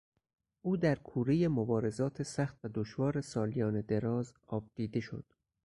او 0.61 0.77
در 0.77 0.95
کورهٔ 0.95 1.47
مبارزات 1.47 2.23
سخت 2.23 2.65
و 2.65 2.69
دشوار 2.73 3.21
سالیان 3.21 3.81
دراز 3.81 4.33
آبدیده 4.47 4.99
شد 4.99 5.25